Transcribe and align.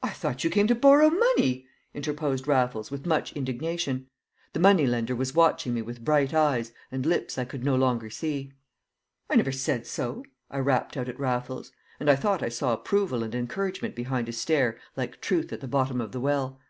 "I 0.00 0.10
thought 0.10 0.44
you 0.44 0.48
came 0.48 0.68
to 0.68 0.76
borrow 0.76 1.10
money!" 1.10 1.66
interposed 1.92 2.46
Raffles 2.46 2.92
with 2.92 3.04
much 3.04 3.32
indignation. 3.32 4.06
The 4.52 4.60
moneylender 4.60 5.16
was 5.16 5.34
watching 5.34 5.74
me 5.74 5.82
with 5.82 6.04
bright 6.04 6.32
eyes 6.32 6.70
and 6.92 7.04
lips 7.04 7.36
I 7.36 7.44
could 7.46 7.64
no 7.64 7.74
longer 7.74 8.10
see. 8.10 8.52
"I 9.28 9.34
never 9.34 9.50
said 9.50 9.88
so," 9.88 10.24
I 10.52 10.58
rapped 10.58 10.96
out 10.96 11.08
at 11.08 11.18
Raffles; 11.18 11.72
and 11.98 12.08
I 12.08 12.14
thought 12.14 12.44
I 12.44 12.48
saw 12.48 12.72
approval 12.72 13.24
and 13.24 13.34
encouragement 13.34 13.96
behind 13.96 14.28
his 14.28 14.38
stare 14.40 14.78
like 14.94 15.20
truth 15.20 15.52
at 15.52 15.60
the 15.60 15.66
bottom 15.66 16.00
of 16.00 16.12
the 16.12 16.20
well. 16.20 16.60